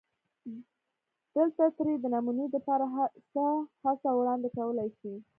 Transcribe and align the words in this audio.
دلته 1.35 1.63
ترې 1.77 1.93
دنمونې 2.03 2.45
دپاره 2.55 2.85
څۀ 3.31 3.47
حصه 3.81 4.09
وړاندې 4.15 4.49
کولی 4.57 4.89
شي 4.99 5.13